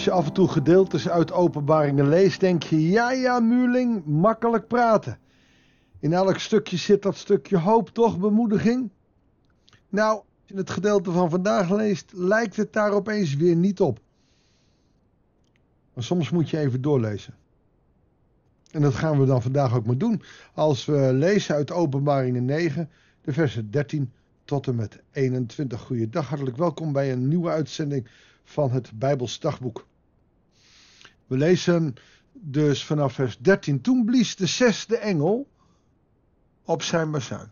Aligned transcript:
Als 0.00 0.08
je 0.08 0.14
af 0.14 0.26
en 0.26 0.32
toe 0.32 0.48
gedeeltes 0.48 1.08
uit 1.08 1.32
openbaringen 1.32 2.08
leest, 2.08 2.40
denk 2.40 2.62
je, 2.62 2.88
ja 2.88 3.12
ja 3.12 3.40
Muurling, 3.40 4.04
makkelijk 4.04 4.66
praten. 4.66 5.18
In 5.98 6.12
elk 6.12 6.38
stukje 6.38 6.76
zit 6.76 7.02
dat 7.02 7.16
stukje 7.16 7.58
hoop, 7.58 7.88
toch, 7.88 8.18
bemoediging? 8.18 8.90
Nou, 9.88 10.16
als 10.16 10.24
je 10.46 10.56
het 10.56 10.70
gedeelte 10.70 11.10
van 11.10 11.30
vandaag 11.30 11.70
leest, 11.70 12.12
lijkt 12.14 12.56
het 12.56 12.72
daar 12.72 12.92
opeens 12.92 13.34
weer 13.34 13.56
niet 13.56 13.80
op. 13.80 14.00
Maar 15.94 16.04
soms 16.04 16.30
moet 16.30 16.50
je 16.50 16.58
even 16.58 16.80
doorlezen. 16.80 17.34
En 18.70 18.82
dat 18.82 18.94
gaan 18.94 19.20
we 19.20 19.26
dan 19.26 19.42
vandaag 19.42 19.74
ook 19.74 19.86
maar 19.86 19.98
doen. 19.98 20.22
Als 20.54 20.84
we 20.84 21.10
lezen 21.12 21.54
uit 21.54 21.70
Openbaringen 21.70 22.44
9, 22.44 22.90
de 23.20 23.32
versen 23.32 23.70
13 23.70 24.12
tot 24.44 24.66
en 24.66 24.74
met 24.74 25.02
21. 25.12 25.80
Goeiedag, 25.80 26.28
hartelijk 26.28 26.56
welkom 26.56 26.92
bij 26.92 27.12
een 27.12 27.28
nieuwe 27.28 27.50
uitzending 27.50 28.08
van 28.44 28.70
het 28.70 28.90
Bijbels 28.94 29.40
dagboek. 29.40 29.88
We 31.30 31.36
lezen 31.36 31.94
dus 32.32 32.84
vanaf 32.84 33.12
vers 33.12 33.38
13. 33.38 33.80
Toen 33.80 34.04
blies 34.04 34.36
de 34.36 34.46
zesde 34.46 34.96
engel 34.96 35.48
op 36.64 36.82
zijn 36.82 37.10
bazuin. 37.10 37.50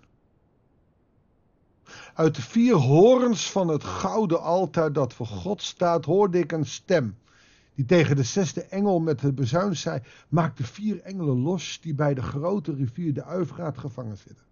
Uit 2.14 2.34
de 2.34 2.42
vier 2.42 2.74
horens 2.74 3.50
van 3.50 3.68
het 3.68 3.84
gouden 3.84 4.42
altaar 4.42 4.92
dat 4.92 5.14
voor 5.14 5.26
God 5.26 5.62
staat, 5.62 6.04
hoorde 6.04 6.38
ik 6.38 6.52
een 6.52 6.66
stem. 6.66 7.18
Die 7.74 7.84
tegen 7.84 8.16
de 8.16 8.22
zesde 8.22 8.62
engel 8.62 9.00
met 9.00 9.20
de 9.20 9.32
bezuin 9.32 9.76
zei: 9.76 10.00
Maak 10.28 10.56
de 10.56 10.64
vier 10.64 11.00
engelen 11.00 11.40
los 11.40 11.80
die 11.80 11.94
bij 11.94 12.14
de 12.14 12.22
grote 12.22 12.74
rivier 12.74 13.14
de 13.14 13.24
Uivraat 13.24 13.78
gevangen 13.78 14.16
zitten. 14.16 14.44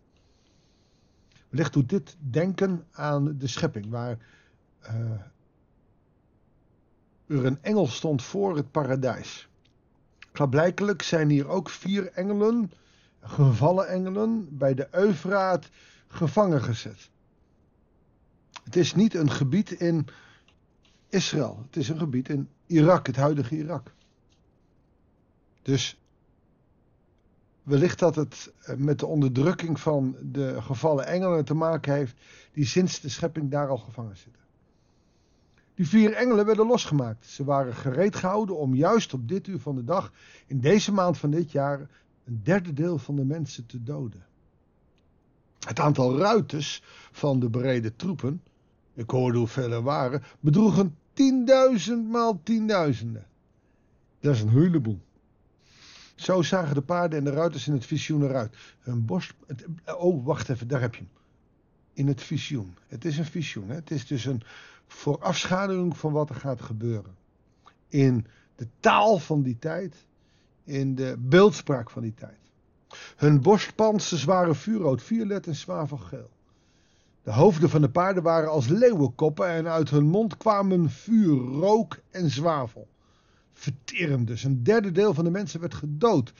Wellicht 1.48 1.72
doet 1.72 1.88
dit 1.88 2.16
denken 2.18 2.86
aan 2.92 3.38
de 3.38 3.46
schepping, 3.46 3.90
waar 3.90 4.18
er 4.80 5.30
een 7.26 7.62
engel 7.62 7.86
stond 7.86 8.22
voor 8.22 8.56
het 8.56 8.70
paradijs. 8.70 9.48
Klaarblijkelijk 10.32 11.02
zijn 11.02 11.28
hier 11.28 11.48
ook 11.48 11.70
vier 11.70 12.12
engelen, 12.12 12.72
gevallen 13.20 13.88
engelen, 13.88 14.48
bij 14.58 14.74
de 14.74 14.88
Eufraat 14.90 15.68
gevangen 16.06 16.62
gezet. 16.62 17.10
Het 18.64 18.76
is 18.76 18.94
niet 18.94 19.14
een 19.14 19.30
gebied 19.30 19.70
in 19.70 20.06
Israël, 21.08 21.62
het 21.66 21.76
is 21.76 21.88
een 21.88 21.98
gebied 21.98 22.28
in 22.28 22.48
Irak, 22.66 23.06
het 23.06 23.16
huidige 23.16 23.56
Irak. 23.56 23.92
Dus 25.62 25.98
wellicht 27.62 27.98
dat 27.98 28.14
het 28.14 28.52
met 28.76 28.98
de 28.98 29.06
onderdrukking 29.06 29.80
van 29.80 30.16
de 30.22 30.62
gevallen 30.62 31.06
engelen 31.06 31.44
te 31.44 31.54
maken 31.54 31.94
heeft, 31.94 32.16
die 32.52 32.66
sinds 32.66 33.00
de 33.00 33.08
schepping 33.08 33.50
daar 33.50 33.68
al 33.68 33.78
gevangen 33.78 34.16
zitten. 34.16 34.42
Die 35.76 35.88
vier 35.88 36.12
engelen 36.12 36.46
werden 36.46 36.66
losgemaakt. 36.66 37.26
Ze 37.26 37.44
waren 37.44 37.74
gereed 37.74 38.16
gehouden 38.16 38.56
om 38.56 38.74
juist 38.74 39.14
op 39.14 39.28
dit 39.28 39.46
uur 39.46 39.58
van 39.58 39.74
de 39.74 39.84
dag, 39.84 40.12
in 40.46 40.60
deze 40.60 40.92
maand 40.92 41.18
van 41.18 41.30
dit 41.30 41.52
jaar, 41.52 41.88
een 42.24 42.40
derde 42.42 42.72
deel 42.72 42.98
van 42.98 43.16
de 43.16 43.24
mensen 43.24 43.66
te 43.66 43.82
doden. 43.82 44.24
Het 45.66 45.80
aantal 45.80 46.18
ruiters 46.18 46.82
van 47.12 47.40
de 47.40 47.48
bereden 47.48 47.96
troepen, 47.96 48.42
ik 48.94 49.10
hoorde 49.10 49.38
hoeveel 49.38 49.72
er 49.72 49.82
waren, 49.82 50.22
bedroegen 50.40 50.96
tienduizend 51.12 52.08
maal 52.08 52.40
tienduizenden. 52.42 53.26
Dat 54.20 54.34
is 54.34 54.40
een 54.40 54.48
heleboel. 54.48 55.00
Zo 56.14 56.42
zagen 56.42 56.74
de 56.74 56.82
paarden 56.82 57.18
en 57.18 57.24
de 57.24 57.30
ruiters 57.30 57.66
in 57.66 57.72
het 57.72 57.86
visioen 57.86 58.22
eruit. 58.22 58.56
Hun 58.80 59.04
borst. 59.04 59.34
oh, 59.98 60.24
wacht 60.24 60.48
even, 60.48 60.68
daar 60.68 60.80
heb 60.80 60.94
je 60.94 61.00
hem. 61.00 61.10
In 61.92 62.06
het 62.06 62.22
visioen. 62.22 62.76
Het 62.86 63.04
is 63.04 63.18
een 63.18 63.24
visioen. 63.24 63.68
Hè? 63.68 63.74
Het 63.74 63.90
is 63.90 64.06
dus 64.06 64.24
een 64.24 64.42
voorafschaduwing 64.86 65.96
van 65.96 66.12
wat 66.12 66.28
er 66.28 66.34
gaat 66.34 66.62
gebeuren. 66.62 67.16
In 67.88 68.26
de 68.54 68.68
taal 68.80 69.18
van 69.18 69.42
die 69.42 69.58
tijd, 69.58 70.06
in 70.64 70.94
de 70.94 71.16
beeldspraak 71.18 71.90
van 71.90 72.02
die 72.02 72.14
tijd. 72.14 72.38
Hun 73.16 73.40
borstpansen 73.40 74.26
waren 74.26 74.56
vuurrood, 74.56 75.02
violet 75.02 75.46
en 75.46 75.54
zwavelgeel. 75.54 76.30
De 77.22 77.32
hoofden 77.32 77.70
van 77.70 77.80
de 77.80 77.90
paarden 77.90 78.22
waren 78.22 78.50
als 78.50 78.68
leeuwenkoppen 78.68 79.48
en 79.48 79.68
uit 79.68 79.90
hun 79.90 80.06
mond 80.06 80.36
kwamen 80.36 80.90
vuur, 80.90 81.36
rook 81.36 81.98
en 82.10 82.30
zwavel. 82.30 82.88
Verterend 83.52 84.26
dus. 84.26 84.44
Een 84.44 84.62
derde 84.62 84.92
deel 84.92 85.14
van 85.14 85.24
de 85.24 85.30
mensen 85.30 85.60
werd 85.60 85.74
gedood 85.74 86.32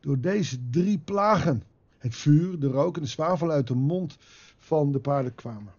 door 0.00 0.20
deze 0.20 0.58
drie 0.70 0.98
plagen. 0.98 1.62
Het 1.98 2.14
vuur, 2.14 2.58
de 2.58 2.66
rook 2.66 2.96
en 2.96 3.02
de 3.02 3.08
zwavel 3.08 3.50
uit 3.50 3.66
de 3.66 3.74
mond 3.74 4.16
van 4.58 4.92
de 4.92 4.98
paarden 4.98 5.34
kwamen. 5.34 5.72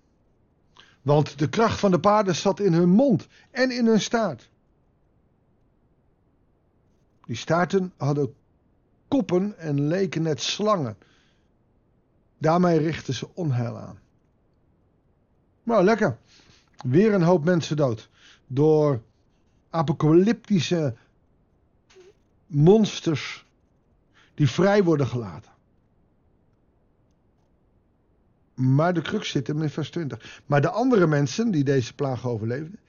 Want 1.08 1.40
de 1.40 1.50
kracht 1.50 1.80
van 1.80 1.92
de 1.92 2.00
paarden 2.00 2.36
zat 2.36 2.60
in 2.60 2.74
hun 2.74 2.90
mond 2.90 3.28
en 3.52 3.72
in 3.72 3.86
hun 3.86 4.02
staart. 4.02 4.50
Die 7.26 7.36
staarten 7.36 7.94
hadden 7.98 8.36
koppen 9.08 9.58
en 9.58 9.88
leken 9.88 10.22
net 10.22 10.42
slangen. 10.42 10.98
Daarmee 12.38 12.78
richtten 12.78 13.14
ze 13.14 13.28
onheil 13.34 13.78
aan. 13.78 14.00
Nou, 15.64 15.84
lekker. 15.84 16.18
Weer 16.78 17.14
een 17.14 17.24
hoop 17.24 17.44
mensen 17.44 17.76
dood. 17.76 18.10
Door 18.48 19.02
apocalyptische 19.70 20.96
monsters 22.48 23.46
die 24.34 24.50
vrij 24.50 24.84
worden 24.84 25.08
gelaten. 25.08 25.52
Maar 28.58 28.94
de 28.94 29.02
crux 29.02 29.30
zit 29.30 29.48
hem 29.48 29.62
in 29.62 29.70
vers 29.70 29.90
20. 29.90 30.42
Maar 30.46 30.62
de 30.62 30.70
andere 30.70 31.08
mensen 31.08 31.52
die 31.52 31.64
deze 31.64 31.94
plaag 31.94 32.28
overleefden, 32.28 32.80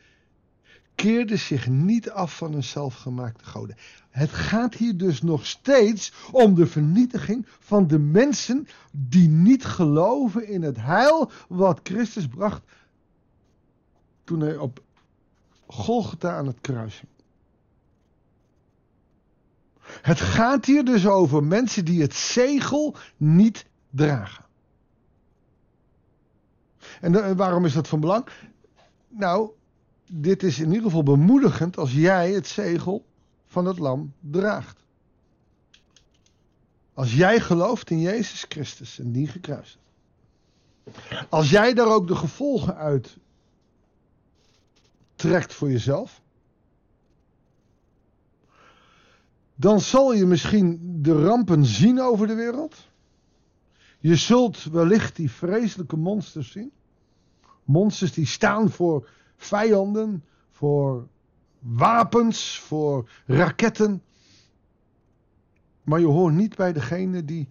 keerden 0.94 1.38
zich 1.38 1.68
niet 1.68 2.10
af 2.10 2.36
van 2.36 2.52
hun 2.52 2.64
zelfgemaakte 2.64 3.44
goden. 3.44 3.76
Het 4.10 4.30
gaat 4.30 4.74
hier 4.74 4.96
dus 4.96 5.22
nog 5.22 5.46
steeds 5.46 6.12
om 6.32 6.54
de 6.54 6.66
vernietiging 6.66 7.46
van 7.58 7.86
de 7.86 7.98
mensen 7.98 8.66
die 8.90 9.28
niet 9.28 9.64
geloven 9.64 10.48
in 10.48 10.62
het 10.62 10.76
heil 10.76 11.30
wat 11.48 11.80
Christus 11.82 12.28
bracht 12.28 12.62
toen 14.24 14.40
hij 14.40 14.56
op 14.56 14.82
Golgotha 15.66 16.36
aan 16.36 16.46
het 16.46 16.60
kruis 16.60 17.02
Het 19.88 20.20
gaat 20.20 20.64
hier 20.64 20.84
dus 20.84 21.06
over 21.06 21.44
mensen 21.44 21.84
die 21.84 22.02
het 22.02 22.14
zegel 22.14 22.96
niet 23.16 23.66
dragen. 23.90 24.44
En 27.00 27.36
waarom 27.36 27.64
is 27.64 27.72
dat 27.72 27.88
van 27.88 28.00
belang? 28.00 28.28
Nou, 29.08 29.50
dit 30.10 30.42
is 30.42 30.58
in 30.58 30.68
ieder 30.68 30.82
geval 30.82 31.02
bemoedigend 31.02 31.76
als 31.76 31.92
jij 31.92 32.32
het 32.32 32.46
zegel 32.46 33.04
van 33.46 33.66
het 33.66 33.78
lam 33.78 34.12
draagt. 34.20 34.84
Als 36.94 37.14
jij 37.14 37.40
gelooft 37.40 37.90
in 37.90 38.00
Jezus 38.00 38.44
Christus 38.48 38.98
en 38.98 39.12
die 39.12 39.26
gekruist. 39.26 39.78
Als 41.28 41.50
jij 41.50 41.74
daar 41.74 41.86
ook 41.86 42.06
de 42.06 42.16
gevolgen 42.16 42.76
uit 42.76 43.16
trekt 45.14 45.54
voor 45.54 45.70
jezelf. 45.70 46.20
Dan 49.54 49.80
zal 49.80 50.12
je 50.14 50.26
misschien 50.26 50.98
de 51.02 51.22
rampen 51.22 51.64
zien 51.64 52.00
over 52.00 52.26
de 52.26 52.34
wereld. 52.34 52.74
Je 53.98 54.16
zult 54.16 54.64
wellicht 54.64 55.16
die 55.16 55.30
vreselijke 55.30 55.96
monsters 55.96 56.50
zien. 56.50 56.72
Monsters 57.68 58.12
die 58.12 58.26
staan 58.26 58.70
voor 58.70 59.08
vijanden, 59.36 60.24
voor 60.50 61.08
wapens, 61.58 62.58
voor 62.58 63.10
raketten. 63.26 64.02
Maar 65.82 66.00
je 66.00 66.06
hoort 66.06 66.34
niet 66.34 66.56
bij 66.56 66.72
degene 66.72 67.24
die 67.24 67.48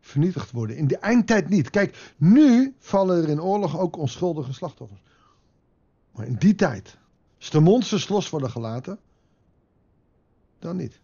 vernietigd 0.00 0.50
worden. 0.50 0.76
In 0.76 0.86
de 0.86 0.98
eindtijd 0.98 1.48
niet. 1.48 1.70
Kijk, 1.70 2.14
nu 2.16 2.74
vallen 2.78 3.22
er 3.22 3.28
in 3.28 3.42
oorlog 3.42 3.78
ook 3.78 3.96
onschuldige 3.96 4.52
slachtoffers. 4.52 5.02
Maar 6.12 6.26
in 6.26 6.36
die 6.36 6.54
tijd, 6.54 6.98
als 7.38 7.50
de 7.50 7.60
monsters 7.60 8.08
los 8.08 8.30
worden 8.30 8.50
gelaten, 8.50 8.98
dan 10.58 10.76
niet. 10.76 11.00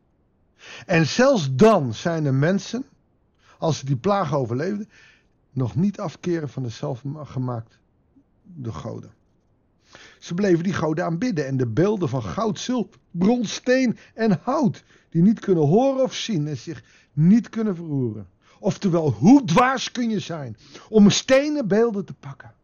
En 0.86 1.06
zelfs 1.06 1.54
dan 1.54 1.94
zijn 1.94 2.24
er 2.24 2.34
mensen, 2.34 2.84
als 3.58 3.78
ze 3.78 3.86
die 3.86 3.96
plaag 3.96 4.34
overleefden, 4.34 4.88
nog 5.50 5.74
niet 5.74 6.00
afkeren 6.00 6.48
van 6.48 6.62
de 6.62 6.68
zelfgemaakte 6.68 7.80
de 8.56 8.72
goden. 8.72 9.12
Ze 10.18 10.34
bleven 10.34 10.64
die 10.64 10.72
goden 10.72 11.04
aanbidden 11.04 11.46
en 11.46 11.56
de 11.56 11.66
beelden 11.66 12.08
van 12.08 12.22
goud, 12.22 12.58
zilver, 12.58 13.00
brons, 13.10 13.54
steen 13.54 13.98
en 14.14 14.40
hout, 14.42 14.84
die 15.08 15.22
niet 15.22 15.40
kunnen 15.40 15.66
horen 15.66 16.02
of 16.02 16.14
zien 16.14 16.46
en 16.48 16.56
zich 16.56 16.84
niet 17.12 17.48
kunnen 17.48 17.76
verroeren. 17.76 18.28
Oftewel, 18.58 19.10
hoe 19.10 19.44
dwaas 19.44 19.90
kun 19.90 20.10
je 20.10 20.18
zijn 20.18 20.56
om 20.88 21.10
stenen 21.10 21.68
beelden 21.68 22.04
te 22.04 22.14
pakken? 22.14 22.54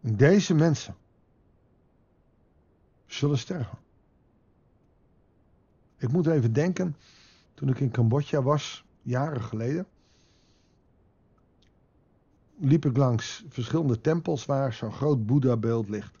En 0.00 0.16
deze 0.16 0.54
mensen 0.54 0.96
zullen 3.06 3.38
sterven. 3.38 3.78
Ik 5.96 6.12
moet 6.12 6.26
even 6.26 6.52
denken, 6.52 6.96
toen 7.54 7.68
ik 7.68 7.80
in 7.80 7.90
Cambodja 7.90 8.42
was, 8.42 8.84
jaren 9.02 9.42
geleden 9.42 9.86
liep 12.64 12.84
ik 12.84 12.96
langs 12.96 13.44
verschillende 13.48 14.00
tempels 14.00 14.46
waar 14.46 14.72
zo'n 14.72 14.92
groot 14.92 15.26
Boeddha-beeld 15.26 15.88
ligt. 15.88 16.18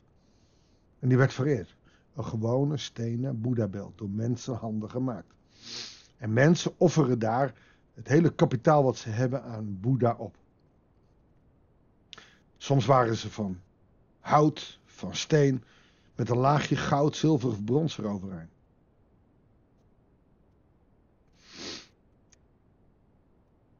En 0.98 1.08
die 1.08 1.18
werd 1.18 1.32
vereerd. 1.32 1.74
een 2.14 2.24
gewone 2.24 2.76
stenen 2.76 3.40
Boeddhabeeld, 3.40 3.98
door 3.98 4.10
mensenhanden 4.10 4.90
gemaakt. 4.90 5.34
En 6.16 6.32
mensen 6.32 6.72
offeren 6.76 7.18
daar 7.18 7.54
het 7.94 8.08
hele 8.08 8.34
kapitaal 8.34 8.82
wat 8.82 8.96
ze 8.96 9.08
hebben 9.08 9.42
aan 9.42 9.80
Boeddha 9.80 10.14
op. 10.18 10.36
Soms 12.56 12.86
waren 12.86 13.16
ze 13.16 13.30
van 13.30 13.60
hout, 14.20 14.80
van 14.84 15.14
steen, 15.14 15.62
met 16.14 16.28
een 16.28 16.36
laagje 16.36 16.76
goud, 16.76 17.16
zilver 17.16 17.48
of 17.48 17.64
brons 17.64 17.98
eroverheen. 17.98 18.48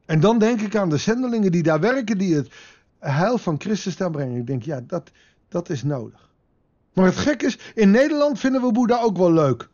En 0.05 0.19
dan 0.19 0.39
denk 0.39 0.61
ik 0.61 0.75
aan 0.75 0.89
de 0.89 0.97
zendelingen 0.97 1.51
die 1.51 1.63
daar 1.63 1.79
werken, 1.79 2.17
die 2.17 2.35
het 2.35 2.51
heil 2.99 3.37
van 3.37 3.59
Christus 3.59 3.97
daar 3.97 4.11
brengen. 4.11 4.37
Ik 4.37 4.47
denk, 4.47 4.63
ja, 4.63 4.81
dat, 4.87 5.11
dat 5.47 5.69
is 5.69 5.83
nodig. 5.83 6.29
Maar 6.93 7.05
het 7.05 7.17
gek 7.17 7.43
is, 7.43 7.59
in 7.73 7.91
Nederland 7.91 8.39
vinden 8.39 8.61
we 8.61 8.71
Boeddha 8.71 9.01
ook 9.01 9.17
wel 9.17 9.33
leuk. 9.33 9.69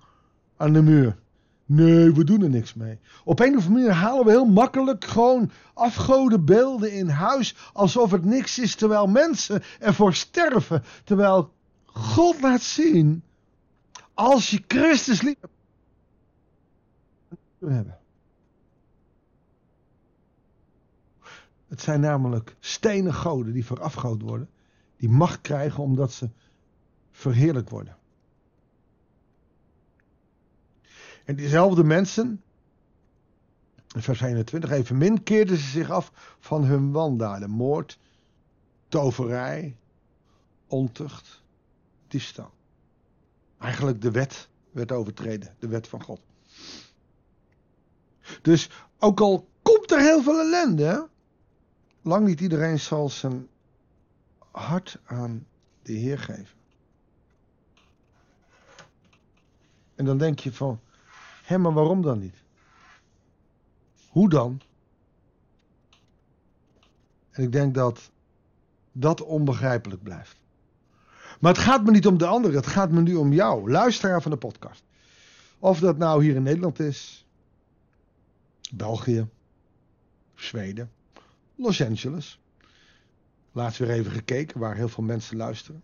Aan 0.57 0.73
de 0.73 0.81
muur. 0.81 1.17
Nee, 1.65 2.11
we 2.11 2.23
doen 2.23 2.41
er 2.41 2.49
niks 2.49 2.73
mee. 2.73 2.99
Op 3.23 3.39
een 3.39 3.57
of 3.57 3.65
andere 3.65 3.73
manier 3.73 3.91
halen 3.91 4.25
we 4.25 4.31
heel 4.31 4.45
makkelijk 4.45 5.05
gewoon 5.05 5.51
afgoden 5.73 6.45
beelden 6.45 6.91
in 6.91 7.07
huis. 7.09 7.55
Alsof 7.73 8.11
het 8.11 8.25
niks 8.25 8.59
is, 8.59 8.75
terwijl 8.75 9.07
mensen 9.07 9.63
ervoor 9.79 10.13
sterven. 10.13 10.83
Terwijl 11.03 11.53
God 11.85 12.41
laat 12.41 12.61
zien, 12.61 13.23
als 14.13 14.49
je 14.49 14.63
Christus 14.67 15.21
lief 15.21 15.35
hebben. 17.59 18.00
Het 21.71 21.81
zijn 21.81 21.99
namelijk 21.99 22.55
stenen 22.59 23.13
goden 23.13 23.53
die 23.53 23.65
voorafgoed 23.65 24.21
worden. 24.21 24.49
Die 24.97 25.09
macht 25.09 25.41
krijgen 25.41 25.83
omdat 25.83 26.11
ze 26.11 26.29
verheerlijk 27.11 27.69
worden. 27.69 27.97
En 31.25 31.35
diezelfde 31.35 31.83
mensen, 31.83 32.41
vers 33.87 34.21
21, 34.21 34.71
evenmin 34.71 35.23
keerden 35.23 35.57
ze 35.57 35.69
zich 35.69 35.89
af 35.89 36.35
van 36.39 36.63
hun 36.63 36.91
wandaden. 36.91 37.49
Moord, 37.49 37.99
toverij, 38.87 39.77
ontucht, 40.67 41.43
diefstal. 42.07 42.51
Eigenlijk 43.57 44.01
de 44.01 44.11
wet 44.11 44.49
werd 44.71 44.91
overtreden, 44.91 45.55
de 45.59 45.67
wet 45.67 45.87
van 45.87 46.03
God. 46.03 46.21
Dus 48.41 48.69
ook 48.99 49.19
al 49.19 49.49
komt 49.61 49.91
er 49.91 49.99
heel 49.99 50.23
veel 50.23 50.39
ellende, 50.39 51.09
lang 52.01 52.27
niet 52.27 52.39
iedereen 52.39 52.79
zal 52.79 53.09
zijn 53.09 53.47
hart 54.51 54.99
aan 55.05 55.47
de 55.81 55.93
Heer 55.93 56.19
geven. 56.19 56.59
En 59.95 60.05
dan 60.05 60.17
denk 60.17 60.39
je 60.39 60.53
van, 60.53 60.79
hé, 61.43 61.57
maar 61.57 61.73
waarom 61.73 62.01
dan 62.01 62.19
niet? 62.19 62.35
Hoe 64.09 64.29
dan? 64.29 64.61
En 67.31 67.43
ik 67.43 67.51
denk 67.51 67.73
dat 67.73 68.11
dat 68.91 69.21
onbegrijpelijk 69.21 70.03
blijft. 70.03 70.39
Maar 71.39 71.53
het 71.53 71.61
gaat 71.61 71.83
me 71.83 71.91
niet 71.91 72.07
om 72.07 72.17
de 72.17 72.25
anderen, 72.25 72.55
het 72.55 72.67
gaat 72.67 72.91
me 72.91 73.01
nu 73.01 73.15
om 73.15 73.33
jou, 73.33 73.71
luisteraar 73.71 74.21
van 74.21 74.31
de 74.31 74.37
podcast. 74.37 74.83
Of 75.59 75.79
dat 75.79 75.97
nou 75.97 76.23
hier 76.23 76.35
in 76.35 76.43
Nederland 76.43 76.79
is, 76.79 77.25
België, 78.71 79.27
Zweden, 80.35 80.91
Los 81.61 81.81
Angeles. 81.81 82.39
Laatst 83.51 83.79
weer 83.79 83.89
even 83.89 84.11
gekeken 84.11 84.59
waar 84.59 84.75
heel 84.75 84.89
veel 84.89 85.03
mensen 85.03 85.37
luisteren. 85.37 85.83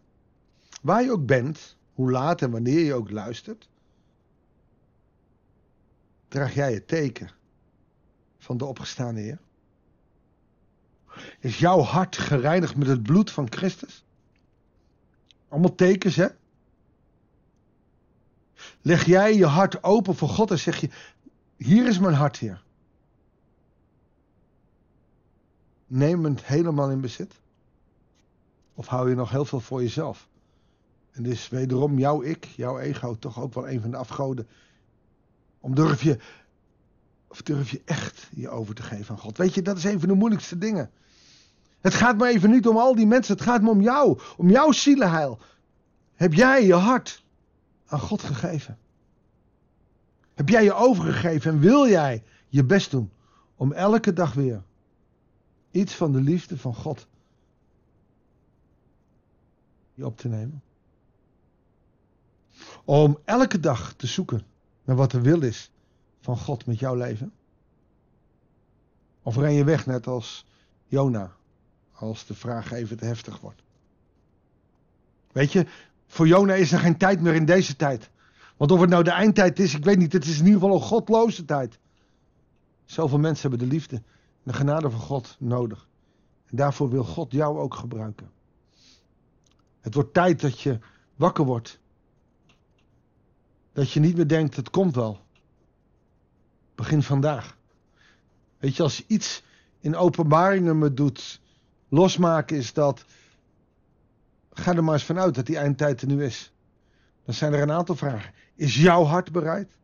Waar 0.82 1.04
je 1.04 1.12
ook 1.12 1.26
bent, 1.26 1.78
hoe 1.94 2.12
laat 2.12 2.42
en 2.42 2.52
wanneer 2.52 2.80
je 2.80 2.94
ook 2.94 3.10
luistert, 3.10 3.70
draag 6.28 6.54
jij 6.54 6.74
het 6.74 6.88
teken 6.88 7.30
van 8.38 8.58
de 8.58 8.66
opgestaande 8.66 9.22
Heer? 9.22 9.40
Is 11.40 11.60
jouw 11.60 11.80
hart 11.80 12.18
gereinigd 12.18 12.76
met 12.76 12.88
het 12.88 13.04
bloed 13.04 13.32
van 13.32 13.52
Christus? 13.52 14.06
Allemaal 15.48 15.76
tekens, 15.76 16.16
hè? 16.16 16.28
Leg 18.82 19.06
jij 19.06 19.36
je 19.36 19.46
hart 19.46 19.84
open 19.84 20.16
voor 20.16 20.30
God 20.30 20.52
en 20.52 20.60
zeg 20.60 20.78
je: 20.78 20.90
Hier 21.58 21.88
is 21.88 22.00
mijn 22.00 22.14
hart, 22.14 22.38
Heer. 22.38 22.66
Het 25.88 26.46
helemaal 26.46 26.92
in 26.92 27.02
bezit. 27.02 27.34
Of 28.74 28.88
hou 28.88 29.10
je 29.10 29.16
nog 29.16 29.30
heel 29.30 29.46
veel 29.46 29.60
voor 29.60 29.82
jezelf? 29.82 30.28
En 31.12 31.24
dus 31.24 31.50
wederom 31.50 32.00
jouw 32.00 32.22
ik, 32.22 32.46
jouw 32.46 32.80
ego, 32.80 33.16
toch 33.16 33.42
ook 33.42 33.54
wel 33.54 33.70
een 33.70 33.82
van 33.82 33.92
de 33.92 33.98
afgoden. 33.98 34.48
Om 35.60 35.76
durf 35.76 36.04
je, 36.04 36.18
of 37.28 37.42
durf 37.42 37.70
je 37.70 37.82
echt 37.86 38.30
je 38.36 38.50
over 38.50 38.76
te 38.76 38.82
geven 38.82 39.16
aan 39.16 39.22
God? 39.22 39.38
Weet 39.38 39.54
je, 39.54 39.62
dat 39.62 39.78
is 39.78 39.84
een 39.84 40.00
van 40.00 40.10
de 40.10 40.16
moeilijkste 40.16 40.58
dingen. 40.58 40.92
Het 41.80 41.94
gaat 41.94 42.18
me 42.18 42.28
even 42.28 42.50
niet 42.50 42.68
om 42.68 42.78
al 42.78 42.96
die 42.96 43.08
mensen, 43.08 43.34
het 43.36 43.44
gaat 43.44 43.62
me 43.62 43.70
om 43.70 43.82
jou, 43.82 44.20
om 44.38 44.50
jouw 44.50 44.72
zielenheil. 44.72 45.40
Heb 46.16 46.34
jij 46.34 46.66
je 46.66 46.74
hart 46.74 47.24
aan 47.86 48.00
God 48.00 48.24
gegeven? 48.24 48.78
Heb 50.34 50.50
jij 50.50 50.64
je 50.64 50.74
overgegeven 50.74 51.52
en 51.52 51.60
wil 51.60 51.88
jij 51.88 52.24
je 52.48 52.64
best 52.64 52.92
doen 52.92 53.12
om 53.56 53.72
elke 53.72 54.14
dag 54.14 54.34
weer 54.34 54.64
iets 55.72 55.94
van 55.96 56.12
de 56.12 56.22
liefde 56.22 56.58
van 56.58 56.76
God 56.76 57.08
op 59.96 60.18
te 60.18 60.28
nemen? 60.28 60.62
Om 62.86 63.18
elke 63.26 63.60
dag 63.60 63.94
te 63.94 64.08
zoeken 64.08 64.42
naar 64.84 64.96
wat 64.96 65.12
de 65.12 65.22
wil 65.22 65.42
is 65.42 65.72
van 66.22 66.38
God 66.38 66.66
met 66.66 66.80
jouw 66.80 66.96
leven? 66.96 67.32
Of 69.22 69.36
ren 69.36 69.54
je 69.54 69.64
weg 69.64 69.86
net 69.86 70.08
als 70.08 70.46
Jona, 70.88 71.36
als 71.92 72.26
de 72.26 72.34
vraag 72.34 72.72
even 72.72 72.98
te 72.98 73.06
heftig 73.06 73.40
wordt? 73.40 73.62
Weet 75.32 75.52
je, 75.52 75.66
voor 76.08 76.28
Jona 76.28 76.54
is 76.54 76.72
er 76.72 76.80
geen 76.80 76.98
tijd 76.98 77.22
meer 77.22 77.36
in 77.36 77.46
deze 77.46 77.76
tijd. 77.76 78.10
Want 78.58 78.72
of 78.72 78.80
het 78.80 78.90
nou 78.90 79.04
de 79.04 79.12
eindtijd 79.12 79.60
is, 79.60 79.76
ik 79.76 79.84
weet 79.84 79.98
niet. 79.98 80.14
Het 80.14 80.26
is 80.26 80.40
in 80.40 80.46
ieder 80.46 80.60
geval 80.60 80.76
een 80.76 80.82
godloze 80.82 81.46
tijd. 81.46 81.80
Zoveel 82.86 83.20
mensen 83.20 83.50
hebben 83.50 83.68
de 83.68 83.74
liefde 83.74 84.02
de 84.48 84.54
genade 84.54 84.90
van 84.90 85.00
God 85.00 85.36
nodig. 85.40 85.88
En 86.46 86.58
daarvoor 86.58 86.90
wil 86.90 87.04
God 87.04 87.32
jou 87.32 87.60
ook 87.60 87.74
gebruiken. 87.74 88.32
Het 89.80 89.94
wordt 89.94 90.14
tijd 90.14 90.42
dat 90.42 90.60
je 90.60 90.80
wakker 91.16 91.46
wordt. 91.46 91.80
Dat 93.74 93.92
je 93.92 94.00
niet 94.00 94.16
meer 94.16 94.28
denkt, 94.28 94.56
het 94.56 94.70
komt 94.70 94.96
wel. 94.96 95.20
Begin 96.76 97.04
vandaag. 97.04 97.58
Weet 98.58 98.76
je, 98.76 98.84
als 98.84 99.06
iets 99.06 99.44
in 99.80 99.96
openbaringen 99.96 100.78
me 100.78 100.94
doet 100.94 101.42
losmaken, 101.88 102.58
is 102.58 102.74
dat. 102.74 103.06
Ga 104.52 104.76
er 104.76 104.84
maar 104.84 104.94
eens 104.94 105.04
vanuit 105.04 105.36
dat 105.36 105.46
die 105.46 105.58
eindtijd 105.58 106.02
er 106.02 106.08
nu 106.08 106.24
is. 106.24 106.52
Dan 107.26 107.34
zijn 107.34 107.54
er 107.54 107.62
een 107.62 107.72
aantal 107.72 107.96
vragen. 107.96 108.34
Is 108.56 108.76
jouw 108.76 109.04
hart 109.04 109.32
bereid? 109.32 109.78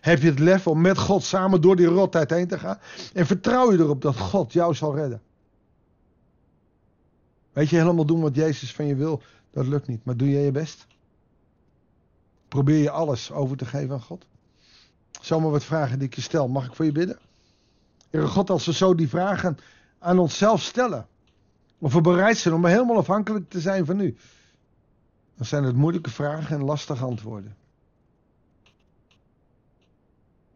Heb 0.00 0.22
je 0.22 0.28
het 0.28 0.38
lef 0.38 0.66
om 0.66 0.80
met 0.80 0.98
God 0.98 1.22
samen 1.22 1.60
door 1.60 1.76
die 1.76 1.86
rottijd 1.86 2.30
heen 2.30 2.48
te 2.48 2.58
gaan? 2.58 2.78
En 3.14 3.26
vertrouw 3.26 3.72
je 3.72 3.78
erop 3.78 4.02
dat 4.02 4.16
God 4.16 4.52
jou 4.52 4.74
zal 4.74 4.94
redden? 4.94 5.22
Weet 7.52 7.68
je, 7.68 7.76
helemaal 7.76 8.06
doen 8.06 8.20
wat 8.20 8.34
Jezus 8.34 8.74
van 8.74 8.86
je 8.86 8.94
wil, 8.94 9.22
dat 9.50 9.66
lukt 9.66 9.86
niet. 9.86 10.04
Maar 10.04 10.16
doe 10.16 10.30
jij 10.30 10.42
je 10.42 10.50
best? 10.50 10.86
Probeer 12.48 12.82
je 12.82 12.90
alles 12.90 13.32
over 13.32 13.56
te 13.56 13.64
geven 13.64 13.94
aan 13.94 14.02
God? 14.02 14.26
Zomaar 15.20 15.50
wat 15.50 15.64
vragen 15.64 15.98
die 15.98 16.08
ik 16.08 16.14
je 16.14 16.20
stel. 16.20 16.48
Mag 16.48 16.66
ik 16.66 16.74
voor 16.74 16.84
je 16.84 16.92
bidden? 16.92 17.18
Heere 18.10 18.26
God, 18.26 18.50
als 18.50 18.66
we 18.66 18.72
zo 18.72 18.94
die 18.94 19.08
vragen 19.08 19.58
aan 19.98 20.18
onszelf 20.18 20.62
stellen. 20.62 21.06
Of 21.78 21.92
we 21.92 22.00
bereid 22.00 22.36
zijn 22.36 22.54
om 22.54 22.64
helemaal 22.64 22.96
afhankelijk 22.96 23.50
te 23.50 23.60
zijn 23.60 23.86
van 23.86 24.00
u. 24.00 24.16
Dan 25.36 25.46
zijn 25.46 25.64
het 25.64 25.76
moeilijke 25.76 26.10
vragen 26.10 26.56
en 26.56 26.64
lastige 26.64 27.04
antwoorden. 27.04 27.56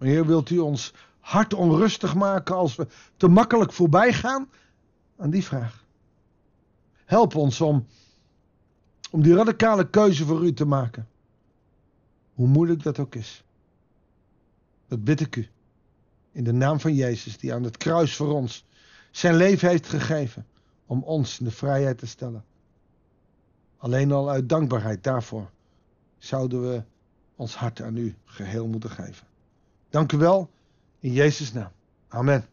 Heer, 0.07 0.27
wilt 0.27 0.51
u 0.51 0.59
ons 0.59 0.95
hart 1.19 1.55
onrustig 1.55 2.15
maken 2.15 2.55
als 2.55 2.77
we 2.77 2.87
te 3.17 3.29
makkelijk 3.29 3.73
voorbij 3.73 4.13
gaan 4.13 4.51
aan 5.17 5.31
die 5.31 5.45
vraag? 5.45 5.85
Help 7.05 7.35
ons 7.35 7.61
om, 7.61 7.87
om 9.11 9.23
die 9.23 9.35
radicale 9.35 9.91
keuze 9.91 10.25
voor 10.25 10.45
u 10.45 10.53
te 10.53 10.65
maken. 10.65 11.09
Hoe 12.35 12.49
moeilijk 12.49 12.83
dat 12.83 12.99
ook 12.99 13.15
is. 13.15 13.45
Dat 14.89 15.05
bid 15.05 15.21
ik 15.21 15.37
u. 15.37 15.49
In 16.33 16.45
de 16.45 16.53
naam 16.53 16.81
van 16.81 16.95
Jezus, 16.95 17.39
die 17.39 17.55
aan 17.55 17.63
het 17.63 17.77
kruis 17.77 18.17
voor 18.17 18.33
ons 18.35 18.65
zijn 19.11 19.37
leven 19.37 19.69
heeft 19.69 19.89
gegeven. 19.89 20.47
Om 20.87 21.03
ons 21.03 21.39
in 21.39 21.45
de 21.45 21.51
vrijheid 21.51 21.99
te 21.99 22.07
stellen. 22.07 22.45
Alleen 23.77 24.13
al 24.13 24.31
uit 24.31 24.49
dankbaarheid 24.49 25.05
daarvoor 25.05 25.51
zouden 26.19 26.63
we 26.63 26.83
ons 27.37 27.55
hart 27.55 27.83
aan 27.83 27.97
u 27.97 28.15
geheel 28.25 28.67
moeten 28.67 28.91
geven. 28.91 29.27
Dank 29.91 30.13
u 30.13 30.17
wel. 30.17 30.51
In 30.99 31.13
Jezus' 31.13 31.53
naam. 31.53 31.71
Amen. 32.09 32.47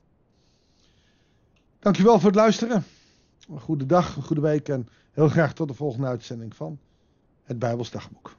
Dank 1.80 1.98
u 1.98 2.04
wel 2.04 2.20
voor 2.20 2.30
het 2.30 2.36
luisteren. 2.36 2.84
Een 3.50 3.60
goede 3.60 3.86
dag, 3.86 4.16
een 4.16 4.24
goede 4.24 4.42
week 4.42 4.70
en 4.70 4.88
heel 5.12 5.30
graag 5.30 5.54
tot 5.54 5.68
de 5.68 5.74
volgende 5.74 6.08
uitzending 6.08 6.56
van 6.56 6.80
het 7.44 7.60
Bijbelsdagboek. 7.60 8.36